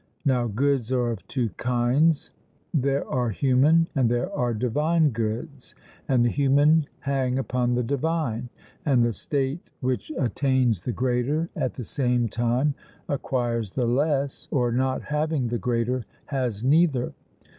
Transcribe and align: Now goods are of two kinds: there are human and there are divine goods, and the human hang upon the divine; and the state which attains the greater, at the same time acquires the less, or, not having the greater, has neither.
Now 0.25 0.47
goods 0.47 0.91
are 0.91 1.11
of 1.11 1.27
two 1.27 1.49
kinds: 1.57 2.31
there 2.73 3.07
are 3.07 3.29
human 3.29 3.87
and 3.93 4.09
there 4.09 4.31
are 4.33 4.51
divine 4.51 5.11
goods, 5.11 5.75
and 6.07 6.25
the 6.25 6.29
human 6.29 6.87
hang 7.01 7.37
upon 7.37 7.75
the 7.75 7.83
divine; 7.83 8.49
and 8.83 9.05
the 9.05 9.13
state 9.13 9.69
which 9.79 10.11
attains 10.17 10.81
the 10.81 10.91
greater, 10.91 11.49
at 11.55 11.75
the 11.75 11.83
same 11.83 12.27
time 12.29 12.73
acquires 13.07 13.69
the 13.73 13.85
less, 13.85 14.47
or, 14.49 14.71
not 14.71 15.03
having 15.03 15.49
the 15.49 15.59
greater, 15.59 16.03
has 16.25 16.63
neither. 16.63 17.13